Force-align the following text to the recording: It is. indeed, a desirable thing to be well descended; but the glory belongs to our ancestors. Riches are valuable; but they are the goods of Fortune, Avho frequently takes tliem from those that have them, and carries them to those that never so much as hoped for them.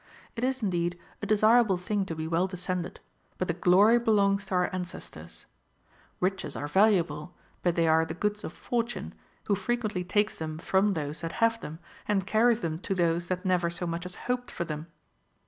It 0.35 0.43
is. 0.43 0.63
indeed, 0.63 0.97
a 1.21 1.27
desirable 1.27 1.77
thing 1.77 2.07
to 2.07 2.15
be 2.15 2.27
well 2.27 2.47
descended; 2.47 2.99
but 3.37 3.47
the 3.47 3.53
glory 3.53 3.99
belongs 3.99 4.47
to 4.47 4.55
our 4.55 4.73
ancestors. 4.73 5.45
Riches 6.19 6.55
are 6.55 6.67
valuable; 6.67 7.35
but 7.61 7.75
they 7.75 7.87
are 7.87 8.03
the 8.03 8.15
goods 8.15 8.43
of 8.43 8.51
Fortune, 8.51 9.13
Avho 9.45 9.55
frequently 9.55 10.03
takes 10.03 10.37
tliem 10.37 10.59
from 10.59 10.95
those 10.95 11.21
that 11.21 11.33
have 11.33 11.61
them, 11.61 11.77
and 12.07 12.25
carries 12.25 12.61
them 12.61 12.79
to 12.79 12.95
those 12.95 13.27
that 13.27 13.45
never 13.45 13.69
so 13.69 13.85
much 13.85 14.07
as 14.07 14.15
hoped 14.25 14.49
for 14.49 14.63
them. 14.63 14.87